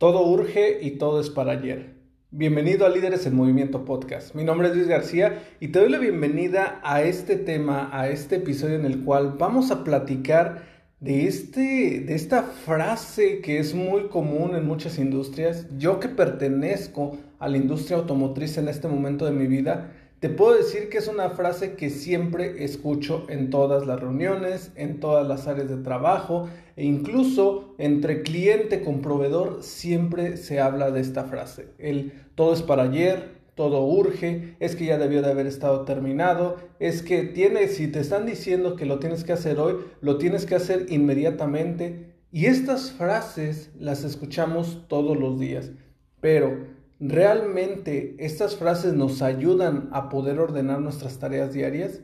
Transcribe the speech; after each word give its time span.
Todo 0.00 0.26
urge 0.26 0.78
y 0.80 0.92
todo 0.92 1.20
es 1.20 1.28
para 1.28 1.52
ayer. 1.52 1.92
Bienvenido 2.30 2.86
a 2.86 2.88
Líderes 2.88 3.26
en 3.26 3.36
Movimiento 3.36 3.84
Podcast. 3.84 4.34
Mi 4.34 4.44
nombre 4.44 4.68
es 4.68 4.74
Luis 4.74 4.88
García 4.88 5.42
y 5.60 5.68
te 5.68 5.78
doy 5.78 5.90
la 5.90 5.98
bienvenida 5.98 6.80
a 6.82 7.02
este 7.02 7.36
tema, 7.36 7.90
a 7.92 8.08
este 8.08 8.36
episodio 8.36 8.76
en 8.76 8.86
el 8.86 9.04
cual 9.04 9.34
vamos 9.38 9.70
a 9.70 9.84
platicar 9.84 10.62
de, 11.00 11.26
este, 11.26 12.00
de 12.00 12.14
esta 12.14 12.44
frase 12.44 13.42
que 13.42 13.58
es 13.58 13.74
muy 13.74 14.08
común 14.08 14.56
en 14.56 14.66
muchas 14.66 14.98
industrias. 14.98 15.66
Yo 15.76 16.00
que 16.00 16.08
pertenezco 16.08 17.18
a 17.38 17.48
la 17.48 17.58
industria 17.58 17.98
automotriz 17.98 18.56
en 18.56 18.68
este 18.68 18.88
momento 18.88 19.26
de 19.26 19.32
mi 19.32 19.46
vida, 19.48 19.92
te 20.20 20.28
puedo 20.28 20.54
decir 20.54 20.90
que 20.90 20.98
es 20.98 21.08
una 21.08 21.30
frase 21.30 21.76
que 21.76 21.88
siempre 21.88 22.62
escucho 22.62 23.24
en 23.30 23.48
todas 23.48 23.86
las 23.86 23.98
reuniones, 23.98 24.70
en 24.74 25.00
todas 25.00 25.26
las 25.26 25.46
áreas 25.46 25.70
de 25.70 25.78
trabajo 25.78 26.50
e 26.76 26.84
incluso 26.84 27.74
entre 27.78 28.22
cliente 28.22 28.82
con 28.82 29.00
proveedor 29.00 29.62
siempre 29.62 30.36
se 30.36 30.60
habla 30.60 30.90
de 30.90 31.00
esta 31.00 31.24
frase. 31.24 31.68
El 31.78 32.12
todo 32.34 32.52
es 32.52 32.60
para 32.60 32.82
ayer, 32.82 33.40
todo 33.54 33.82
urge, 33.86 34.56
es 34.60 34.76
que 34.76 34.84
ya 34.84 34.98
debió 34.98 35.22
de 35.22 35.30
haber 35.30 35.46
estado 35.46 35.86
terminado, 35.86 36.56
es 36.78 37.02
que 37.02 37.22
tienes, 37.22 37.76
si 37.76 37.88
te 37.88 38.00
están 38.00 38.26
diciendo 38.26 38.76
que 38.76 38.84
lo 38.84 38.98
tienes 38.98 39.24
que 39.24 39.32
hacer 39.32 39.58
hoy, 39.58 39.76
lo 40.02 40.18
tienes 40.18 40.44
que 40.44 40.54
hacer 40.54 40.84
inmediatamente. 40.90 42.14
Y 42.30 42.44
estas 42.44 42.92
frases 42.92 43.70
las 43.78 44.04
escuchamos 44.04 44.84
todos 44.86 45.18
los 45.18 45.40
días, 45.40 45.72
pero 46.20 46.79
¿Realmente 47.00 48.14
estas 48.18 48.56
frases 48.56 48.92
nos 48.92 49.22
ayudan 49.22 49.88
a 49.90 50.10
poder 50.10 50.38
ordenar 50.38 50.82
nuestras 50.82 51.18
tareas 51.18 51.54
diarias? 51.54 52.02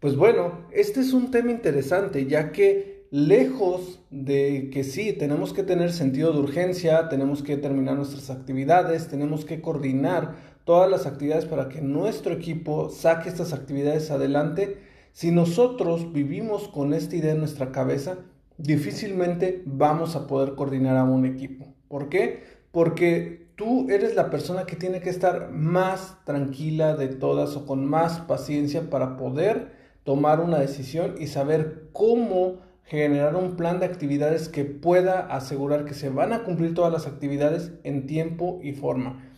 Pues 0.00 0.16
bueno, 0.16 0.66
este 0.72 1.00
es 1.00 1.12
un 1.12 1.30
tema 1.30 1.52
interesante, 1.52 2.26
ya 2.26 2.50
que 2.50 3.06
lejos 3.12 4.00
de 4.10 4.70
que 4.72 4.82
sí, 4.82 5.12
tenemos 5.12 5.52
que 5.52 5.62
tener 5.62 5.92
sentido 5.92 6.32
de 6.32 6.40
urgencia, 6.40 7.08
tenemos 7.08 7.44
que 7.44 7.56
terminar 7.56 7.94
nuestras 7.94 8.28
actividades, 8.28 9.06
tenemos 9.06 9.44
que 9.44 9.60
coordinar 9.60 10.34
todas 10.64 10.90
las 10.90 11.06
actividades 11.06 11.44
para 11.44 11.68
que 11.68 11.80
nuestro 11.80 12.34
equipo 12.34 12.90
saque 12.90 13.28
estas 13.28 13.52
actividades 13.52 14.10
adelante, 14.10 14.78
si 15.12 15.30
nosotros 15.30 16.12
vivimos 16.12 16.66
con 16.66 16.92
esta 16.92 17.14
idea 17.14 17.34
en 17.34 17.38
nuestra 17.38 17.70
cabeza, 17.70 18.18
difícilmente 18.58 19.62
vamos 19.64 20.16
a 20.16 20.26
poder 20.26 20.56
coordinar 20.56 20.96
a 20.96 21.04
un 21.04 21.24
equipo. 21.24 21.72
¿Por 21.86 22.08
qué? 22.08 22.42
Porque 22.72 23.43
tú 23.56 23.88
eres 23.90 24.14
la 24.14 24.30
persona 24.30 24.64
que 24.64 24.76
tiene 24.76 25.00
que 25.00 25.10
estar 25.10 25.50
más 25.50 26.16
tranquila 26.24 26.96
de 26.96 27.08
todas 27.08 27.56
o 27.56 27.66
con 27.66 27.86
más 27.86 28.20
paciencia 28.20 28.90
para 28.90 29.16
poder 29.16 29.72
tomar 30.04 30.40
una 30.40 30.58
decisión 30.58 31.14
y 31.18 31.28
saber 31.28 31.88
cómo 31.92 32.58
generar 32.84 33.36
un 33.36 33.56
plan 33.56 33.80
de 33.80 33.86
actividades 33.86 34.48
que 34.48 34.64
pueda 34.64 35.20
asegurar 35.20 35.84
que 35.84 35.94
se 35.94 36.10
van 36.10 36.32
a 36.32 36.44
cumplir 36.44 36.74
todas 36.74 36.92
las 36.92 37.06
actividades 37.06 37.72
en 37.82 38.06
tiempo 38.06 38.60
y 38.62 38.72
forma. 38.72 39.30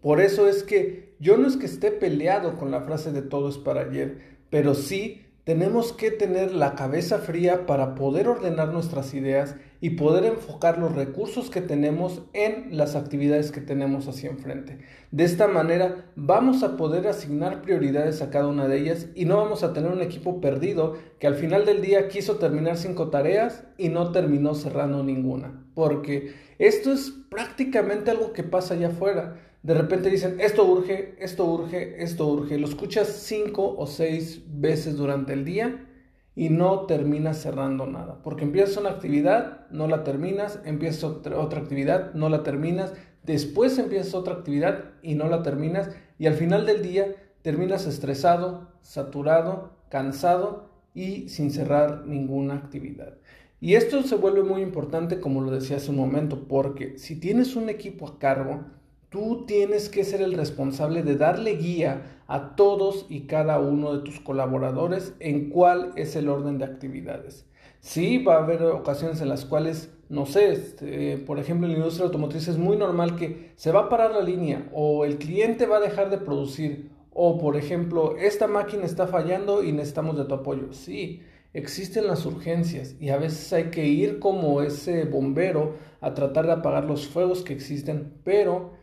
Por 0.00 0.20
eso 0.20 0.48
es 0.48 0.62
que 0.62 1.14
yo 1.18 1.36
no 1.36 1.48
es 1.48 1.56
que 1.56 1.66
esté 1.66 1.90
peleado 1.90 2.56
con 2.56 2.70
la 2.70 2.82
frase 2.82 3.12
de 3.12 3.22
todo 3.22 3.48
es 3.48 3.58
para 3.58 3.82
ayer, 3.82 4.18
pero 4.50 4.74
sí 4.74 5.22
tenemos 5.44 5.92
que 5.92 6.12
tener 6.12 6.52
la 6.52 6.76
cabeza 6.76 7.18
fría 7.18 7.66
para 7.66 7.96
poder 7.96 8.28
ordenar 8.28 8.72
nuestras 8.72 9.12
ideas 9.12 9.56
y 9.80 9.90
poder 9.90 10.24
enfocar 10.24 10.78
los 10.78 10.94
recursos 10.94 11.50
que 11.50 11.60
tenemos 11.60 12.22
en 12.32 12.76
las 12.76 12.94
actividades 12.94 13.50
que 13.50 13.60
tenemos 13.60 14.06
hacia 14.06 14.30
enfrente. 14.30 14.78
De 15.10 15.24
esta 15.24 15.48
manera 15.48 16.06
vamos 16.14 16.62
a 16.62 16.76
poder 16.76 17.08
asignar 17.08 17.62
prioridades 17.62 18.22
a 18.22 18.30
cada 18.30 18.46
una 18.46 18.68
de 18.68 18.78
ellas 18.78 19.08
y 19.16 19.24
no 19.24 19.36
vamos 19.36 19.64
a 19.64 19.72
tener 19.72 19.90
un 19.90 20.00
equipo 20.00 20.40
perdido 20.40 20.94
que 21.18 21.26
al 21.26 21.34
final 21.34 21.66
del 21.66 21.82
día 21.82 22.06
quiso 22.06 22.36
terminar 22.36 22.76
cinco 22.76 23.10
tareas 23.10 23.64
y 23.76 23.88
no 23.88 24.12
terminó 24.12 24.54
cerrando 24.54 25.02
ninguna. 25.02 25.64
Porque 25.74 26.34
esto 26.60 26.92
es 26.92 27.12
prácticamente 27.28 28.12
algo 28.12 28.32
que 28.32 28.44
pasa 28.44 28.74
allá 28.74 28.88
afuera 28.88 29.51
de 29.62 29.74
repente 29.74 30.10
dicen, 30.10 30.40
esto 30.40 30.64
urge, 30.64 31.14
esto 31.20 31.46
urge, 31.46 32.02
esto 32.02 32.26
urge. 32.26 32.58
Lo 32.58 32.66
escuchas 32.66 33.08
cinco 33.08 33.76
o 33.76 33.86
seis 33.86 34.42
veces 34.48 34.96
durante 34.96 35.32
el 35.34 35.44
día 35.44 35.86
y 36.34 36.48
no 36.48 36.86
terminas 36.86 37.40
cerrando 37.40 37.86
nada. 37.86 38.22
Porque 38.24 38.42
empiezas 38.42 38.78
una 38.78 38.90
actividad, 38.90 39.68
no 39.70 39.86
la 39.86 40.02
terminas, 40.02 40.60
empiezas 40.64 41.04
otra, 41.04 41.60
actividad, 41.60 42.12
no 42.14 42.28
la 42.28 42.42
terminas, 42.42 42.92
después 43.22 43.78
empiezas 43.78 44.14
otra 44.14 44.34
actividad 44.34 44.94
y 45.00 45.14
no 45.14 45.28
la 45.28 45.44
terminas. 45.44 45.90
Y 46.18 46.26
al 46.26 46.34
final 46.34 46.66
del 46.66 46.82
día 46.82 47.14
terminas 47.42 47.86
estresado, 47.86 48.72
saturado, 48.80 49.76
cansado 49.90 50.70
y 50.92 51.28
sin 51.28 51.52
cerrar 51.52 52.04
ninguna 52.04 52.54
actividad. 52.54 53.14
Y 53.60 53.74
esto 53.74 54.02
se 54.02 54.16
vuelve 54.16 54.42
muy 54.42 54.60
importante, 54.60 55.20
como 55.20 55.40
lo 55.40 55.52
decía 55.52 55.76
hace 55.76 55.90
un 55.90 55.96
momento, 55.98 56.48
porque 56.48 56.98
si 56.98 57.20
tienes 57.20 57.54
un 57.54 57.68
equipo 57.68 58.08
a 58.08 58.18
cargo, 58.18 58.64
Tú 59.12 59.44
tienes 59.46 59.90
que 59.90 60.04
ser 60.04 60.22
el 60.22 60.32
responsable 60.32 61.02
de 61.02 61.16
darle 61.16 61.56
guía 61.56 62.22
a 62.28 62.56
todos 62.56 63.04
y 63.10 63.26
cada 63.26 63.60
uno 63.60 63.92
de 63.92 64.02
tus 64.02 64.20
colaboradores 64.20 65.12
en 65.20 65.50
cuál 65.50 65.92
es 65.96 66.16
el 66.16 66.30
orden 66.30 66.56
de 66.56 66.64
actividades. 66.64 67.44
Sí, 67.80 68.24
va 68.24 68.36
a 68.36 68.42
haber 68.42 68.62
ocasiones 68.62 69.20
en 69.20 69.28
las 69.28 69.44
cuales, 69.44 69.92
no 70.08 70.24
sé, 70.24 70.50
este, 70.52 71.18
por 71.18 71.38
ejemplo, 71.38 71.66
en 71.66 71.74
la 71.74 71.78
industria 71.80 72.06
automotriz 72.06 72.48
es 72.48 72.56
muy 72.56 72.78
normal 72.78 73.16
que 73.16 73.52
se 73.56 73.70
va 73.70 73.80
a 73.80 73.88
parar 73.90 74.12
la 74.12 74.22
línea 74.22 74.66
o 74.72 75.04
el 75.04 75.18
cliente 75.18 75.66
va 75.66 75.76
a 75.76 75.80
dejar 75.80 76.08
de 76.08 76.16
producir 76.16 76.88
o, 77.12 77.36
por 77.36 77.56
ejemplo, 77.58 78.16
esta 78.16 78.46
máquina 78.46 78.86
está 78.86 79.06
fallando 79.08 79.62
y 79.62 79.72
necesitamos 79.72 80.16
de 80.16 80.24
tu 80.24 80.32
apoyo. 80.36 80.72
Sí, 80.72 81.20
existen 81.52 82.06
las 82.06 82.24
urgencias 82.24 82.96
y 82.98 83.10
a 83.10 83.18
veces 83.18 83.52
hay 83.52 83.64
que 83.64 83.84
ir 83.84 84.20
como 84.20 84.62
ese 84.62 85.04
bombero 85.04 85.74
a 86.00 86.14
tratar 86.14 86.46
de 86.46 86.52
apagar 86.52 86.84
los 86.84 87.06
fuegos 87.06 87.42
que 87.42 87.52
existen, 87.52 88.14
pero 88.24 88.80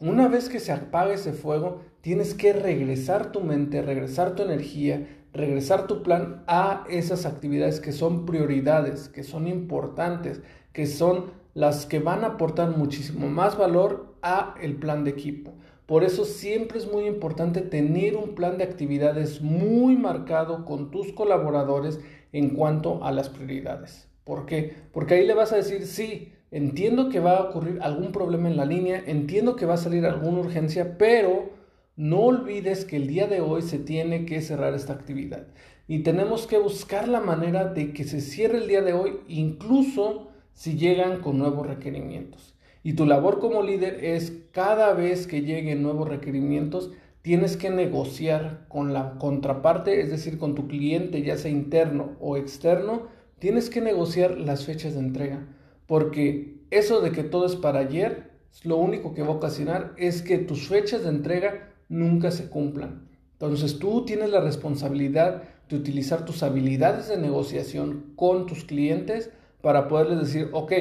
una 0.00 0.28
vez 0.28 0.48
que 0.48 0.60
se 0.60 0.72
apaga 0.72 1.12
ese 1.12 1.34
fuego, 1.34 1.82
tienes 2.00 2.34
que 2.34 2.54
regresar 2.54 3.32
tu 3.32 3.40
mente, 3.40 3.82
regresar 3.82 4.34
tu 4.34 4.42
energía, 4.42 5.06
regresar 5.34 5.86
tu 5.86 6.02
plan 6.02 6.42
a 6.46 6.84
esas 6.88 7.26
actividades 7.26 7.80
que 7.80 7.92
son 7.92 8.24
prioridades, 8.24 9.08
que 9.10 9.22
son 9.22 9.46
importantes, 9.46 10.40
que 10.72 10.86
son 10.86 11.26
las 11.52 11.84
que 11.84 11.98
van 11.98 12.24
a 12.24 12.28
aportar 12.28 12.76
muchísimo 12.76 13.28
más 13.28 13.58
valor 13.58 14.14
a 14.22 14.54
el 14.62 14.76
plan 14.76 15.04
de 15.04 15.10
equipo. 15.10 15.52
Por 15.84 16.02
eso 16.02 16.24
siempre 16.24 16.78
es 16.78 16.90
muy 16.90 17.04
importante 17.04 17.60
tener 17.60 18.16
un 18.16 18.34
plan 18.34 18.56
de 18.56 18.64
actividades 18.64 19.42
muy 19.42 19.96
marcado 19.96 20.64
con 20.64 20.90
tus 20.90 21.12
colaboradores 21.12 22.00
en 22.32 22.50
cuanto 22.50 23.04
a 23.04 23.12
las 23.12 23.28
prioridades. 23.28 24.08
¿Por 24.24 24.46
qué? 24.46 24.72
Porque 24.92 25.14
ahí 25.14 25.26
le 25.26 25.34
vas 25.34 25.52
a 25.52 25.56
decir, 25.56 25.86
sí, 25.86 26.32
entiendo 26.50 27.08
que 27.08 27.20
va 27.20 27.36
a 27.36 27.42
ocurrir 27.42 27.78
algún 27.82 28.12
problema 28.12 28.48
en 28.48 28.56
la 28.56 28.64
línea, 28.64 29.02
entiendo 29.06 29.56
que 29.56 29.66
va 29.66 29.74
a 29.74 29.78
salir 29.78 30.04
alguna 30.04 30.40
urgencia, 30.40 30.98
pero 30.98 31.50
no 31.96 32.20
olvides 32.22 32.84
que 32.84 32.96
el 32.96 33.06
día 33.06 33.26
de 33.26 33.40
hoy 33.40 33.62
se 33.62 33.78
tiene 33.78 34.26
que 34.26 34.40
cerrar 34.40 34.74
esta 34.74 34.92
actividad. 34.92 35.46
Y 35.86 36.00
tenemos 36.00 36.46
que 36.46 36.58
buscar 36.58 37.08
la 37.08 37.20
manera 37.20 37.64
de 37.64 37.92
que 37.92 38.04
se 38.04 38.20
cierre 38.20 38.58
el 38.58 38.68
día 38.68 38.82
de 38.82 38.92
hoy, 38.92 39.18
incluso 39.28 40.28
si 40.54 40.76
llegan 40.76 41.20
con 41.20 41.38
nuevos 41.38 41.66
requerimientos. 41.66 42.54
Y 42.82 42.94
tu 42.94 43.06
labor 43.06 43.38
como 43.38 43.62
líder 43.62 44.04
es 44.04 44.32
cada 44.52 44.94
vez 44.94 45.26
que 45.26 45.42
lleguen 45.42 45.82
nuevos 45.82 46.08
requerimientos, 46.08 46.90
tienes 47.22 47.56
que 47.56 47.70
negociar 47.70 48.64
con 48.68 48.94
la 48.94 49.18
contraparte, 49.18 50.00
es 50.00 50.10
decir, 50.10 50.38
con 50.38 50.54
tu 50.54 50.66
cliente, 50.66 51.22
ya 51.22 51.36
sea 51.36 51.50
interno 51.50 52.16
o 52.18 52.36
externo, 52.36 53.02
tienes 53.38 53.68
que 53.68 53.82
negociar 53.82 54.38
las 54.38 54.64
fechas 54.64 54.94
de 54.94 55.00
entrega 55.00 55.46
porque 55.90 56.60
eso 56.70 57.00
de 57.00 57.10
que 57.10 57.24
todo 57.24 57.46
es 57.46 57.56
para 57.56 57.80
ayer, 57.80 58.30
lo 58.62 58.76
único 58.76 59.12
que 59.12 59.22
va 59.22 59.30
a 59.30 59.38
ocasionar 59.38 59.92
es 59.96 60.22
que 60.22 60.38
tus 60.38 60.68
fechas 60.68 61.02
de 61.02 61.08
entrega 61.08 61.72
nunca 61.88 62.30
se 62.30 62.48
cumplan. 62.48 63.08
Entonces 63.32 63.80
tú 63.80 64.04
tienes 64.04 64.30
la 64.30 64.40
responsabilidad 64.40 65.42
de 65.68 65.74
utilizar 65.74 66.24
tus 66.24 66.44
habilidades 66.44 67.08
de 67.08 67.16
negociación 67.16 68.12
con 68.14 68.46
tus 68.46 68.62
clientes 68.62 69.30
para 69.62 69.88
poderles 69.88 70.20
decir, 70.20 70.48
ok, 70.52 70.72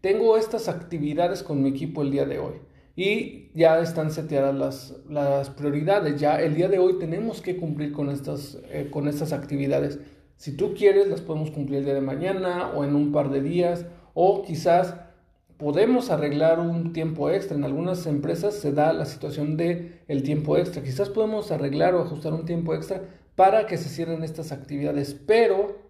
tengo 0.00 0.36
estas 0.36 0.66
actividades 0.68 1.44
con 1.44 1.62
mi 1.62 1.68
equipo 1.68 2.02
el 2.02 2.10
día 2.10 2.26
de 2.26 2.40
hoy. 2.40 2.54
y 2.96 3.50
ya 3.54 3.78
están 3.78 4.10
seteadas 4.10 4.54
las, 4.56 4.96
las 5.08 5.48
prioridades. 5.50 6.18
Ya 6.20 6.40
el 6.40 6.56
día 6.56 6.66
de 6.68 6.80
hoy 6.80 6.98
tenemos 6.98 7.40
que 7.40 7.56
cumplir 7.56 7.92
con 7.92 8.10
estas, 8.10 8.58
eh, 8.72 8.88
con 8.90 9.06
estas 9.06 9.32
actividades. 9.32 10.00
Si 10.36 10.56
tú 10.56 10.74
quieres, 10.74 11.06
las 11.06 11.20
podemos 11.20 11.52
cumplir 11.52 11.78
el 11.78 11.84
día 11.84 11.94
de 11.94 12.00
mañana 12.00 12.72
o 12.74 12.82
en 12.82 12.96
un 12.96 13.12
par 13.12 13.30
de 13.30 13.42
días 13.42 13.86
o 14.18 14.40
quizás 14.40 14.94
podemos 15.58 16.10
arreglar 16.10 16.58
un 16.58 16.94
tiempo 16.94 17.28
extra. 17.28 17.54
En 17.54 17.64
algunas 17.64 18.06
empresas 18.06 18.54
se 18.54 18.72
da 18.72 18.94
la 18.94 19.04
situación 19.04 19.58
de 19.58 20.00
el 20.08 20.22
tiempo 20.22 20.56
extra. 20.56 20.82
Quizás 20.82 21.10
podemos 21.10 21.52
arreglar 21.52 21.94
o 21.94 22.00
ajustar 22.00 22.32
un 22.32 22.46
tiempo 22.46 22.74
extra 22.74 23.02
para 23.34 23.66
que 23.66 23.76
se 23.76 23.90
cierren 23.90 24.24
estas 24.24 24.52
actividades, 24.52 25.12
pero 25.12 25.82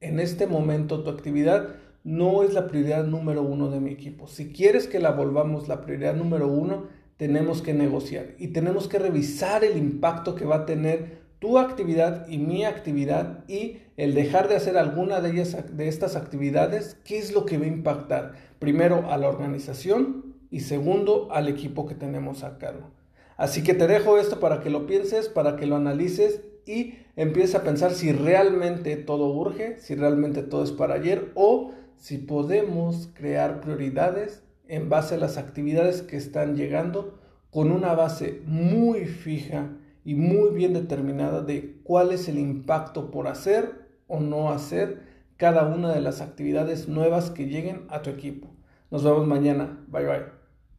en 0.00 0.18
este 0.18 0.48
momento 0.48 1.04
tu 1.04 1.10
actividad 1.10 1.76
no 2.02 2.42
es 2.42 2.54
la 2.54 2.66
prioridad 2.66 3.04
número 3.04 3.42
uno 3.42 3.70
de 3.70 3.78
mi 3.78 3.92
equipo. 3.92 4.26
Si 4.26 4.52
quieres 4.52 4.88
que 4.88 4.98
la 4.98 5.12
volvamos 5.12 5.68
la 5.68 5.82
prioridad 5.82 6.16
número 6.16 6.48
uno, 6.48 6.86
tenemos 7.18 7.62
que 7.62 7.72
negociar 7.72 8.34
y 8.38 8.48
tenemos 8.48 8.88
que 8.88 8.98
revisar 8.98 9.62
el 9.62 9.76
impacto 9.76 10.34
que 10.34 10.44
va 10.44 10.56
a 10.56 10.66
tener 10.66 11.17
tu 11.38 11.58
actividad 11.58 12.26
y 12.28 12.38
mi 12.38 12.64
actividad 12.64 13.44
y 13.48 13.78
el 13.96 14.14
dejar 14.14 14.48
de 14.48 14.56
hacer 14.56 14.76
alguna 14.76 15.20
de 15.20 15.30
ellas 15.30 15.56
de 15.76 15.88
estas 15.88 16.16
actividades, 16.16 16.96
¿qué 17.04 17.18
es 17.18 17.32
lo 17.32 17.46
que 17.46 17.58
va 17.58 17.64
a 17.64 17.68
impactar? 17.68 18.32
Primero 18.58 19.10
a 19.10 19.16
la 19.16 19.28
organización 19.28 20.34
y 20.50 20.60
segundo 20.60 21.28
al 21.30 21.48
equipo 21.48 21.86
que 21.86 21.94
tenemos 21.94 22.42
a 22.42 22.58
cargo. 22.58 22.90
Así 23.36 23.62
que 23.62 23.74
te 23.74 23.86
dejo 23.86 24.18
esto 24.18 24.40
para 24.40 24.60
que 24.60 24.70
lo 24.70 24.86
pienses, 24.86 25.28
para 25.28 25.56
que 25.56 25.66
lo 25.66 25.76
analices 25.76 26.42
y 26.66 26.94
empieces 27.14 27.54
a 27.54 27.62
pensar 27.62 27.92
si 27.92 28.12
realmente 28.12 28.96
todo 28.96 29.28
urge, 29.28 29.78
si 29.78 29.94
realmente 29.94 30.42
todo 30.42 30.64
es 30.64 30.72
para 30.72 30.94
ayer 30.94 31.30
o 31.34 31.72
si 31.96 32.18
podemos 32.18 33.10
crear 33.14 33.60
prioridades 33.60 34.42
en 34.66 34.88
base 34.88 35.14
a 35.14 35.18
las 35.18 35.36
actividades 35.36 36.02
que 36.02 36.16
están 36.16 36.56
llegando 36.56 37.18
con 37.50 37.70
una 37.70 37.94
base 37.94 38.42
muy 38.44 39.06
fija 39.06 39.70
y 40.08 40.14
muy 40.14 40.54
bien 40.54 40.72
determinada 40.72 41.42
de 41.42 41.82
cuál 41.82 42.12
es 42.12 42.30
el 42.30 42.38
impacto 42.38 43.10
por 43.10 43.28
hacer 43.28 43.90
o 44.06 44.20
no 44.20 44.50
hacer 44.50 45.02
cada 45.36 45.66
una 45.66 45.92
de 45.92 46.00
las 46.00 46.22
actividades 46.22 46.88
nuevas 46.88 47.30
que 47.30 47.44
lleguen 47.44 47.84
a 47.90 48.00
tu 48.00 48.08
equipo. 48.08 48.48
Nos 48.90 49.04
vemos 49.04 49.26
mañana. 49.26 49.84
Bye 49.88 50.06
bye. 50.06 50.37